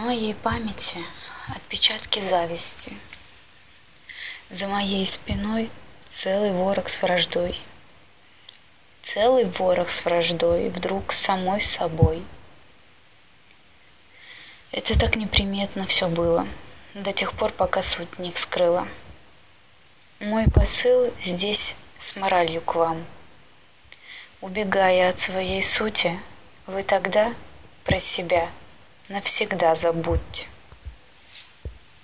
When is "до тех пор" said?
16.94-17.52